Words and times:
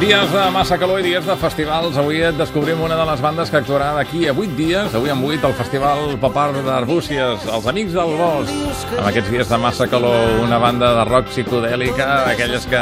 Dies 0.00 0.30
de 0.32 0.42
massa 0.48 0.78
calor 0.80 1.02
i 1.02 1.04
dies 1.04 1.26
de 1.28 1.34
festivals. 1.36 1.98
Avui 2.00 2.22
et 2.24 2.36
descobrim 2.38 2.78
una 2.80 2.96
de 2.96 3.04
les 3.04 3.20
bandes 3.20 3.50
que 3.52 3.58
actuarà 3.58 3.90
d'aquí 3.92 4.22
a 4.30 4.32
8 4.32 4.54
dies, 4.56 4.94
avui 4.96 5.10
en 5.12 5.20
8, 5.20 5.44
al 5.44 5.52
Festival 5.58 6.14
Papar 6.22 6.46
d'Arbúcies, 6.56 7.44
els 7.44 7.66
Amics 7.68 7.92
del 7.92 8.14
Bosc. 8.16 8.94
Amb 8.96 9.10
aquests 9.10 9.28
dies 9.28 9.50
de 9.52 9.58
massa 9.60 9.84
calor, 9.92 10.40
una 10.40 10.56
banda 10.62 10.88
de 10.96 11.02
rock 11.04 11.28
psicodèlica, 11.28 12.06
aquelles 12.30 12.64
que, 12.70 12.80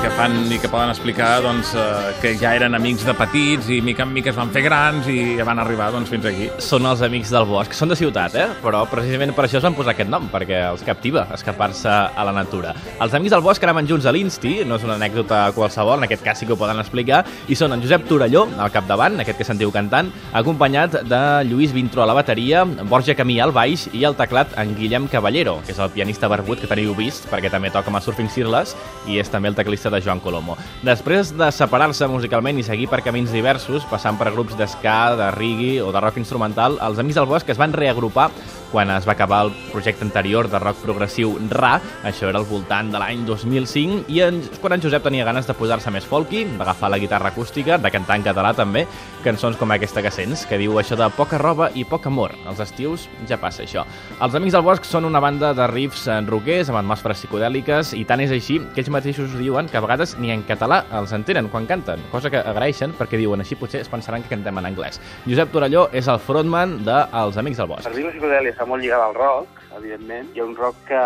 que 0.00 0.12
fan 0.16 0.38
i 0.48 0.56
que 0.62 0.70
poden 0.72 0.94
explicar 0.94 1.42
doncs, 1.44 1.74
eh, 1.76 2.14
que 2.22 2.32
ja 2.40 2.54
eren 2.56 2.78
amics 2.80 3.04
de 3.04 3.12
petits 3.18 3.68
i 3.68 3.82
mica 3.84 4.08
en 4.08 4.16
mica 4.16 4.32
es 4.32 4.40
van 4.40 4.48
fer 4.56 4.64
grans 4.64 5.12
i 5.12 5.36
van 5.44 5.60
arribar 5.60 5.90
doncs, 5.92 6.08
fins 6.08 6.30
aquí. 6.32 6.48
Són 6.64 6.88
els 6.88 7.04
Amics 7.04 7.34
del 7.36 7.44
Bosc. 7.52 7.76
Són 7.76 7.92
de 7.92 8.00
ciutat, 8.00 8.40
eh? 8.40 8.48
Però 8.64 8.86
precisament 8.88 9.36
per 9.36 9.44
això 9.44 9.60
es 9.60 9.68
van 9.68 9.76
posar 9.76 9.92
aquest 9.92 10.08
nom, 10.08 10.32
perquè 10.32 10.64
els 10.70 10.86
captiva 10.88 11.28
escapar-se 11.36 11.92
a 11.92 12.24
la 12.24 12.32
natura. 12.40 12.72
Els 12.96 13.20
Amics 13.20 13.36
del 13.36 13.44
Bosc 13.44 13.68
anaven 13.68 13.92
junts 13.92 14.08
a 14.08 14.16
l'Insti, 14.16 14.62
no 14.64 14.80
és 14.80 14.88
una 14.88 14.96
anècdota 14.96 15.44
qualsevol, 15.52 16.00
en 16.00 16.08
aquest 16.08 16.24
cas 16.24 16.37
sí 16.38 16.46
que 16.46 16.54
ho 16.54 16.60
poden 16.60 16.78
explicar, 16.80 17.24
i 17.48 17.56
són 17.58 17.74
en 17.74 17.82
Josep 17.82 18.06
Torelló, 18.08 18.46
al 18.58 18.72
capdavant, 18.74 19.18
aquest 19.20 19.40
que 19.40 19.46
sentiu 19.46 19.72
cantant, 19.74 20.12
acompanyat 20.38 21.00
de 21.08 21.20
Lluís 21.48 21.74
Vintró 21.74 22.04
a 22.04 22.08
la 22.08 22.16
bateria, 22.16 22.64
Borja 22.88 23.16
Camí 23.18 23.38
al 23.42 23.52
baix 23.52 23.88
i 23.92 24.04
al 24.06 24.16
teclat 24.18 24.54
en 24.60 24.74
Guillem 24.78 25.08
Caballero, 25.10 25.58
que 25.66 25.74
és 25.74 25.82
el 25.82 25.92
pianista 25.94 26.30
barbut 26.30 26.62
que 26.62 26.70
teniu 26.70 26.94
vist, 26.98 27.26
perquè 27.32 27.50
també 27.52 27.72
toca 27.74 27.90
amb 27.92 28.00
el 28.00 28.06
Surfing 28.06 28.30
Sirles, 28.32 28.76
i 29.08 29.18
és 29.20 29.32
també 29.32 29.50
el 29.50 29.58
teclista 29.58 29.90
de 29.92 30.00
Joan 30.04 30.22
Colomo. 30.24 30.56
Després 30.86 31.34
de 31.36 31.50
separar-se 31.54 32.08
musicalment 32.10 32.58
i 32.58 32.66
seguir 32.66 32.88
per 32.92 33.02
camins 33.06 33.34
diversos, 33.34 33.86
passant 33.90 34.18
per 34.20 34.32
grups 34.34 34.56
d'esca, 34.58 34.98
de 35.18 35.32
reggae 35.34 35.82
o 35.82 35.92
de 35.92 36.02
rock 36.04 36.20
instrumental, 36.22 36.78
els 36.84 37.02
Amics 37.02 37.18
del 37.18 37.28
Bosc 37.30 37.50
es 37.50 37.60
van 37.60 37.74
reagrupar 37.76 38.30
quan 38.72 38.90
es 38.94 39.06
va 39.08 39.14
acabar 39.16 39.44
el 39.46 39.52
projecte 39.72 40.04
anterior 40.04 40.48
de 40.50 40.58
rock 40.62 40.82
progressiu 40.82 41.36
Ra, 41.50 41.78
això 42.04 42.28
era 42.28 42.40
al 42.40 42.46
voltant 42.48 42.92
de 42.92 43.00
l'any 43.00 43.24
2005, 43.26 44.04
i 44.12 44.20
en, 44.24 44.40
quan 44.62 44.76
en 44.76 44.82
Josep 44.84 45.04
tenia 45.04 45.26
ganes 45.28 45.48
de 45.48 45.56
posar-se 45.56 45.92
més 45.94 46.06
folky, 46.06 46.44
d'agafar 46.58 46.90
la 46.92 47.00
guitarra 47.00 47.32
acústica, 47.32 47.78
de 47.78 47.92
cantar 47.94 48.18
en 48.18 48.26
català 48.26 48.52
també, 48.56 48.84
cançons 49.24 49.56
com 49.58 49.72
aquesta 49.74 50.02
que 50.04 50.12
sents, 50.14 50.44
que 50.48 50.58
diu 50.60 50.78
això 50.80 50.96
de 50.98 51.08
poca 51.16 51.40
roba 51.40 51.70
i 51.74 51.84
poc 51.88 52.06
amor. 52.10 52.34
Els 52.48 52.60
estius 52.64 53.08
ja 53.28 53.38
passa 53.40 53.64
això. 53.64 53.84
Els 54.20 54.36
Amics 54.38 54.56
del 54.56 54.64
Bosc 54.66 54.86
són 54.88 55.08
una 55.08 55.20
banda 55.22 55.52
de 55.56 55.66
riffs 55.70 56.06
rockers 56.28 56.70
amb 56.70 56.80
atmosferes 56.82 57.22
psicodèliques 57.22 57.94
i 57.98 58.04
tant 58.08 58.22
és 58.24 58.32
així 58.34 58.58
que 58.74 58.82
ells 58.82 58.92
mateixos 58.92 59.34
diuen 59.38 59.68
que 59.70 59.78
a 59.78 59.84
vegades 59.84 60.16
ni 60.20 60.32
en 60.34 60.44
català 60.48 60.82
els 60.98 61.12
entenen 61.16 61.50
quan 61.52 61.66
canten, 61.68 62.02
cosa 62.12 62.30
que 62.32 62.40
agraeixen 62.40 62.94
perquè 62.98 63.20
diuen 63.20 63.42
així 63.44 63.58
potser 63.58 63.82
es 63.84 63.90
pensaran 63.92 64.24
que 64.24 64.32
cantem 64.32 64.60
en 64.60 64.70
anglès. 64.70 65.00
Josep 65.26 65.52
Torelló 65.54 65.88
és 65.92 66.08
el 66.08 66.20
frontman 66.22 66.78
de 66.86 66.98
Els 67.22 67.38
Amics 67.40 67.62
del 67.62 67.70
Bosc. 67.70 67.88
Per 67.88 67.96
mi 67.96 68.06
la 68.06 68.14
psicodèlia 68.14 68.57
està 68.58 68.66
molt 68.66 68.82
lligada 68.82 69.04
al 69.06 69.14
rock, 69.14 69.60
evidentment. 69.76 70.32
Hi 70.34 70.40
ha 70.42 70.44
un 70.48 70.56
rock 70.58 70.80
que, 70.88 71.02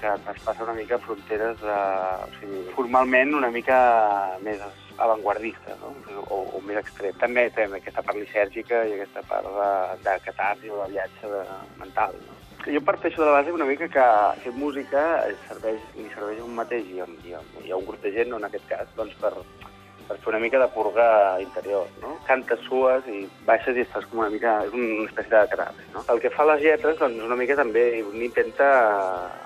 que 0.00 0.14
traspassa 0.24 0.64
una 0.64 0.74
mica 0.74 0.98
fronteres, 0.98 1.60
de, 1.62 1.76
o 2.26 2.30
sigui, 2.40 2.62
formalment 2.74 3.36
una 3.38 3.50
mica 3.54 3.76
més 4.42 4.58
avantguardista, 4.98 5.76
no? 5.78 5.92
o, 6.26 6.40
o 6.58 6.62
més 6.66 6.80
extrem. 6.82 7.14
També 7.22 7.46
té 7.54 7.68
aquesta 7.70 8.02
part 8.02 8.18
lisèrgica 8.18 8.82
i 8.90 8.96
aquesta 8.96 9.22
part 9.30 9.46
de, 9.54 9.70
de 10.02 10.18
catarsi 10.26 10.74
o 10.74 10.82
de 10.82 10.90
viatge 10.96 11.30
de, 11.30 11.46
mental. 11.78 12.18
No? 12.26 12.38
Jo 12.66 12.82
parteixo 12.82 13.22
de 13.22 13.30
la 13.30 13.38
base 13.38 13.54
una 13.54 13.70
mica 13.70 13.86
que 13.88 14.10
fer 14.42 14.58
música 14.58 15.04
serveix, 15.46 15.78
li 15.94 16.10
serveix 16.10 16.42
a 16.42 16.48
un 16.50 16.58
mateix 16.58 16.90
i 16.90 16.98
a, 16.98 17.06
i 17.22 17.38
i 17.38 17.70
a 17.70 17.78
un 17.78 17.86
grup 17.86 18.02
de 18.02 18.10
gent, 18.18 18.34
no 18.34 18.42
en 18.42 18.50
aquest 18.50 18.66
cas, 18.74 18.90
doncs 18.98 19.14
per, 19.22 19.36
per 20.10 20.18
fer 20.18 20.32
una 20.32 20.40
mica 20.42 20.58
de 20.58 20.66
purga 20.74 21.06
interior, 21.38 21.86
no? 22.02 22.16
Cantes 22.26 22.62
sues 22.66 23.06
i 23.06 23.22
baixes 23.46 23.78
i 23.78 23.84
estàs 23.86 24.08
com 24.10 24.24
una 24.24 24.32
mica... 24.32 24.56
És 24.66 24.74
una 24.74 25.06
espècie 25.06 25.30
de 25.36 25.42
catarsi, 25.52 25.86
no? 25.94 26.02
El 26.10 26.22
que 26.24 26.32
fa 26.34 26.48
les 26.50 26.64
lletres, 26.64 26.98
doncs, 26.98 27.22
una 27.28 27.38
mica 27.38 27.54
també 27.60 27.84
intenta 28.02 28.70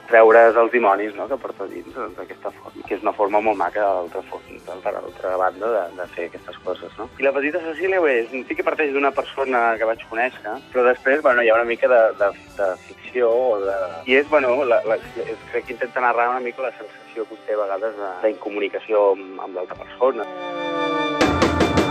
treure's 0.09 0.57
els 0.61 0.73
dimonis, 0.73 1.15
no?, 1.19 1.27
que 1.31 1.39
porta 1.41 1.67
dins, 1.71 1.89
doncs, 1.95 2.19
forma, 2.45 2.73
que 2.87 2.97
és 2.97 3.05
una 3.05 3.15
forma 3.17 3.41
molt 3.45 3.59
maca 3.61 3.85
d'altra 4.13 5.37
banda 5.41 5.71
de, 5.75 5.85
de 5.99 6.07
fer 6.15 6.29
aquestes 6.29 6.59
coses, 6.65 6.93
no? 6.99 7.09
I 7.19 7.27
la 7.27 7.33
petita 7.37 7.63
Cecília 7.65 8.03
és, 8.13 8.31
sí 8.49 8.57
que 8.57 8.67
parteix 8.67 8.93
d'una 8.95 9.13
persona 9.17 9.63
que 9.81 9.89
vaig 9.89 10.05
conèixer, 10.11 10.59
però 10.73 10.87
després, 10.89 11.23
bueno, 11.25 11.43
hi 11.43 11.51
ha 11.53 11.59
una 11.59 11.69
mica 11.69 11.91
de, 11.91 12.03
de, 12.21 12.31
de 12.59 12.71
ficció 12.89 13.31
o 13.31 13.59
de... 13.65 13.79
I 14.11 14.21
és, 14.21 14.29
bueno, 14.31 14.57
la, 14.65 14.83
la, 14.89 14.99
és, 15.25 15.49
crec 15.53 15.69
que 15.69 15.77
intenta 15.79 16.05
narrar 16.05 16.31
una 16.35 16.45
mica 16.45 16.67
la 16.67 16.75
sensació 16.77 17.27
que 17.31 17.41
té 17.47 17.57
a 17.57 17.63
vegades 17.65 17.99
d'incomunicació 18.23 19.11
amb, 19.15 19.43
amb 19.49 19.61
l'altra 19.61 19.81
persona. 19.85 20.29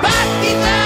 Petita 0.03 0.82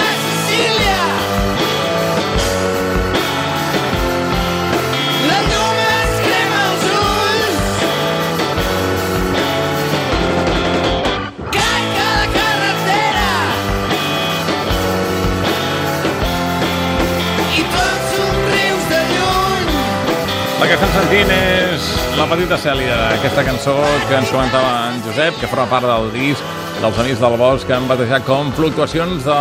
La 20.58 20.66
que 20.66 20.74
estem 20.74 20.90
sentint 20.90 21.30
és 21.30 21.88
La 22.18 22.26
Petita 22.26 22.58
Cèlia, 22.58 22.96
aquesta 23.14 23.44
cançó 23.46 23.76
que 24.10 24.16
ens 24.18 24.32
comentava 24.34 24.88
en 24.88 25.04
Josep, 25.06 25.38
que 25.38 25.50
forma 25.52 25.68
part 25.70 25.86
del 25.86 26.10
disc 26.16 26.56
dels 26.82 26.98
Amics 27.04 27.22
del 27.22 27.38
Bosc 27.38 27.70
que 27.70 27.76
han 27.76 27.86
batejat 27.90 28.26
com 28.26 28.50
Fluctuacions 28.58 29.22
de 29.28 29.38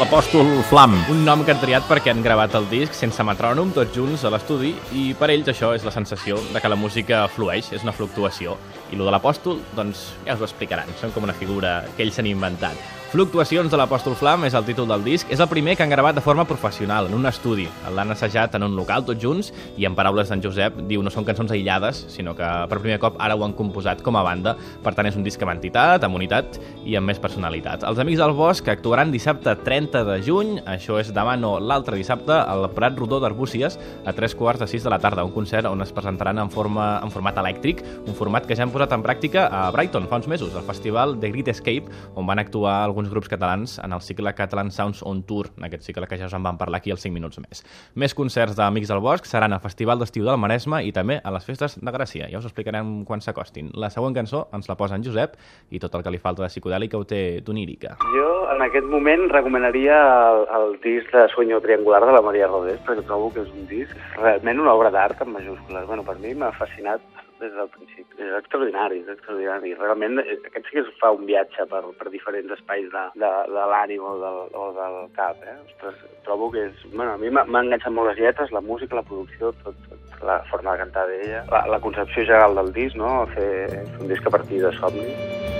l'Apòstol 0.00 0.50
Flam. 0.66 0.98
Un 1.14 1.22
nom 1.26 1.46
que 1.46 1.54
han 1.54 1.62
triat 1.62 1.86
perquè 1.86 2.10
han 2.10 2.26
gravat 2.26 2.58
el 2.58 2.66
disc 2.72 2.98
sense 2.98 3.22
metrònom, 3.30 3.70
tots 3.78 3.94
junts 3.94 4.26
a 4.26 4.34
l'estudi, 4.34 4.74
i 4.98 5.08
per 5.14 5.30
ells 5.30 5.54
això 5.54 5.70
és 5.78 5.86
la 5.86 5.94
sensació 5.94 6.42
de 6.50 6.58
que 6.58 6.74
la 6.74 6.82
música 6.82 7.28
flueix, 7.30 7.70
és 7.70 7.86
una 7.86 7.94
fluctuació. 7.94 8.58
I 8.90 8.98
lo 8.98 9.06
de 9.06 9.14
l'apòstol, 9.14 9.62
doncs 9.78 10.08
ja 10.26 10.34
us 10.34 10.42
ho 10.42 10.50
explicaran, 10.50 10.90
són 10.98 11.14
com 11.14 11.30
una 11.30 11.38
figura 11.38 11.84
que 11.94 12.02
ells 12.06 12.18
s'han 12.18 12.34
inventat. 12.34 12.95
Fluctuacions 13.06 13.70
de 13.70 13.78
l'Apòstol 13.78 14.16
Flam 14.18 14.42
és 14.48 14.54
el 14.58 14.64
títol 14.66 14.88
del 14.90 15.04
disc. 15.06 15.28
És 15.30 15.38
el 15.38 15.46
primer 15.46 15.76
que 15.78 15.84
han 15.84 15.92
gravat 15.92 16.16
de 16.16 16.22
forma 16.24 16.42
professional, 16.44 17.06
en 17.06 17.14
un 17.14 17.28
estudi. 17.30 17.68
L'han 17.94 18.10
assajat 18.10 18.56
en 18.58 18.64
un 18.66 18.72
local, 18.74 19.04
tots 19.06 19.22
junts, 19.22 19.52
i 19.78 19.86
en 19.86 19.94
paraules 19.94 20.26
d'en 20.26 20.42
Josep, 20.42 20.80
diu 20.90 21.04
no 21.06 21.12
són 21.14 21.24
cançons 21.24 21.54
aïllades, 21.54 22.00
sinó 22.10 22.34
que 22.34 22.48
per 22.66 22.80
primer 22.82 22.98
cop 22.98 23.14
ara 23.22 23.36
ho 23.38 23.44
han 23.46 23.54
composat 23.54 24.02
com 24.02 24.18
a 24.18 24.24
banda. 24.26 24.56
Per 24.82 24.90
tant, 24.96 25.06
és 25.06 25.14
un 25.14 25.22
disc 25.22 25.42
amb 25.46 25.54
entitat, 25.54 26.02
amb 26.02 26.18
unitat 26.18 26.58
i 26.82 26.96
amb 26.98 27.06
més 27.06 27.20
personalitat. 27.22 27.84
Els 27.86 28.00
Amics 28.02 28.24
del 28.24 28.34
Bosc 28.34 28.72
actuaran 28.74 29.14
dissabte 29.14 29.54
30 29.62 30.02
de 30.10 30.18
juny, 30.26 30.56
això 30.66 30.98
és 30.98 31.14
demà 31.14 31.36
no 31.38 31.60
l'altre 31.62 31.94
dissabte, 31.94 32.34
al 32.34 32.66
Prat 32.74 32.98
Rodó 32.98 33.22
d'Arbúcies, 33.22 33.78
a 34.02 34.16
tres 34.18 34.34
quarts 34.34 34.64
de 34.64 34.70
sis 34.74 34.82
de 34.82 34.90
la 34.90 34.98
tarda, 34.98 35.22
un 35.22 35.34
concert 35.36 35.70
on 35.70 35.86
es 35.86 35.94
presentaran 35.94 36.42
en, 36.42 36.50
forma, 36.50 36.96
en 37.06 37.14
format 37.14 37.38
elèctric, 37.38 37.86
un 38.02 38.18
format 38.18 38.50
que 38.50 38.58
ja 38.58 38.66
han 38.66 38.74
posat 38.74 38.98
en 38.98 39.06
pràctica 39.06 39.46
a 39.46 39.70
Brighton 39.70 40.10
fa 40.10 40.18
uns 40.18 40.26
mesos, 40.26 40.58
al 40.58 40.66
festival 40.66 41.20
The 41.22 41.30
Great 41.30 41.54
Escape, 41.54 42.02
on 42.18 42.26
van 42.26 42.42
actuar 42.42 42.82
grups 43.04 43.28
catalans 43.28 43.76
en 43.84 43.92
el 43.92 44.00
cicle 44.00 44.32
Catalan 44.34 44.70
Sounds 44.72 45.02
on 45.04 45.22
Tour, 45.28 45.50
en 45.58 45.68
aquest 45.68 45.84
cicle 45.84 46.08
que 46.08 46.16
ja 46.16 46.26
us 46.30 46.34
en 46.34 46.42
vam 46.42 46.56
parlar 46.56 46.80
aquí 46.80 46.90
als 46.90 47.04
5 47.04 47.12
minuts 47.12 47.38
més. 47.44 47.60
Més 47.94 48.14
concerts 48.16 48.56
d'Amics 48.56 48.88
del 48.88 49.02
Bosc 49.04 49.28
seran 49.28 49.52
al 49.52 49.60
Festival 49.60 50.00
d'Estiu 50.00 50.24
del 50.24 50.40
Maresme 50.40 50.80
i 50.82 50.92
també 50.96 51.20
a 51.22 51.32
les 51.34 51.44
festes 51.44 51.76
de 51.76 51.92
Gràcia. 51.92 52.30
Ja 52.32 52.40
us 52.40 52.48
explicarem 52.48 53.04
quan 53.04 53.20
s'acostin. 53.20 53.68
La 53.74 53.90
següent 53.92 54.16
cançó 54.16 54.46
ens 54.56 54.70
la 54.70 54.78
posa 54.80 54.96
en 54.96 55.04
Josep 55.04 55.36
i 55.70 55.82
tot 55.82 55.94
el 55.94 56.02
que 56.02 56.14
li 56.14 56.22
falta 56.22 56.42
de 56.42 56.48
psicodèlica 56.48 56.96
ho 56.96 57.04
té 57.04 57.42
d'onírica. 57.44 57.98
Jo, 58.16 58.30
en 58.54 58.64
aquest 58.64 58.88
moment, 58.88 59.28
recomanaria 59.30 60.00
el, 60.30 60.46
el 60.58 60.80
disc 60.80 61.12
de 61.12 61.28
Sueño 61.34 61.60
Triangular 61.60 62.04
de 62.06 62.16
la 62.16 62.24
Maria 62.24 62.48
Rodés, 62.48 62.80
perquè 62.88 63.04
trobo 63.04 63.30
que 63.34 63.44
és 63.44 63.52
un 63.52 63.68
disc 63.68 63.92
realment 64.16 64.64
una 64.64 64.74
obra 64.74 64.90
d'art 64.94 65.20
en 65.22 65.34
majúscules. 65.36 65.86
Bueno, 65.86 66.06
per 66.06 66.16
mi 66.22 66.34
m'ha 66.34 66.52
fascinat 66.56 67.04
des 67.40 67.52
del 67.54 67.68
principi. 67.74 68.18
És 68.22 68.32
extraordinari, 68.38 69.00
és 69.04 69.10
extraordinari. 69.14 69.74
Realment, 69.80 70.20
eh, 70.22 70.38
aquest 70.48 70.68
sí 70.68 70.78
que 70.78 70.84
es 70.84 70.92
fa 71.00 71.12
un 71.16 71.26
viatge 71.28 71.66
per, 71.70 71.82
per 71.98 72.12
diferents 72.12 72.54
espais 72.58 72.88
de, 72.92 73.04
de, 73.22 73.32
de 73.56 73.66
l'ànim 73.72 74.04
o, 74.04 74.14
del, 74.22 74.40
o 74.54 74.68
del 74.78 74.98
cap. 75.18 75.42
Eh? 75.44 75.56
Ostres, 75.66 76.00
trobo 76.28 76.50
que 76.54 76.68
és... 76.70 76.86
Bueno, 76.94 77.12
a 77.14 77.20
mi 77.20 77.32
m'ha 77.32 77.46
enganxat 77.46 77.92
molt 77.92 78.12
les 78.12 78.22
lletres, 78.24 78.54
la 78.54 78.64
música, 78.64 78.98
la 78.98 79.06
producció, 79.06 79.52
tot, 79.64 79.76
tot 79.90 80.24
la 80.26 80.40
forma 80.50 80.72
de 80.72 80.84
cantar 80.84 81.06
d'ella, 81.10 81.44
la, 81.52 81.66
la 81.76 81.82
concepció 81.84 82.24
general 82.24 82.56
del 82.62 82.72
disc, 82.76 82.96
no? 82.96 83.12
Fer, 83.36 83.52
fer 83.68 84.00
un 84.00 84.10
disc 84.14 84.26
a 84.26 84.34
partir 84.38 84.62
de 84.64 84.72
somni. 84.80 85.55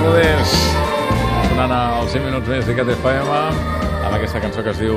Rodés, 0.00 0.52
sonant 1.50 1.72
als 1.74 2.14
5 2.14 2.24
minuts 2.24 2.48
més 2.48 2.64
d'Icat 2.64 2.88
FM, 2.94 3.34
amb 4.06 4.14
aquesta 4.16 4.40
cançó 4.40 4.64
que 4.64 4.72
es 4.72 4.80
diu 4.80 4.96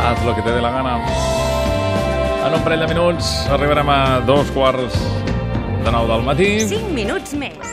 Haz 0.00 0.24
lo 0.24 0.32
que 0.36 0.44
te 0.46 0.54
dé 0.54 0.62
la 0.64 0.70
gana. 0.72 0.96
En 2.46 2.56
un 2.56 2.64
parell 2.64 2.84
de 2.86 2.88
minuts 2.94 3.34
arribarem 3.52 3.92
a 3.92 4.00
dos 4.24 4.48
quarts 4.56 4.96
de 5.84 5.92
nou 5.92 6.08
del 6.08 6.24
matí. 6.24 6.50
5 6.72 6.92
minuts 6.96 7.36
més. 7.40 7.64